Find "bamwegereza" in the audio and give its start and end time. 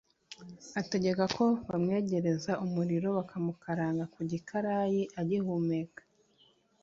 1.69-2.51